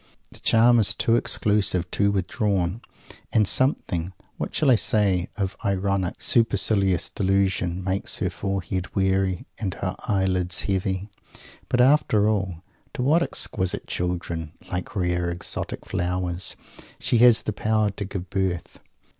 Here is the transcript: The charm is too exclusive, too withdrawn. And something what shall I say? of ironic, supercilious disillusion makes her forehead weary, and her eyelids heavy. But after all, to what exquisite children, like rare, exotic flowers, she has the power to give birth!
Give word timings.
The 0.31 0.39
charm 0.39 0.79
is 0.79 0.95
too 0.95 1.15
exclusive, 1.15 1.91
too 1.91 2.09
withdrawn. 2.11 2.81
And 3.31 3.47
something 3.47 4.13
what 4.37 4.55
shall 4.55 4.71
I 4.71 4.75
say? 4.75 5.29
of 5.37 5.55
ironic, 5.63 6.23
supercilious 6.23 7.07
disillusion 7.11 7.83
makes 7.83 8.17
her 8.17 8.31
forehead 8.31 8.95
weary, 8.95 9.45
and 9.59 9.75
her 9.75 9.95
eyelids 10.07 10.61
heavy. 10.61 11.09
But 11.69 11.81
after 11.81 12.27
all, 12.27 12.63
to 12.95 13.03
what 13.03 13.21
exquisite 13.21 13.85
children, 13.85 14.53
like 14.71 14.95
rare, 14.95 15.29
exotic 15.29 15.85
flowers, 15.85 16.55
she 16.97 17.19
has 17.19 17.43
the 17.43 17.53
power 17.53 17.91
to 17.91 18.03
give 18.03 18.31
birth! 18.31 18.79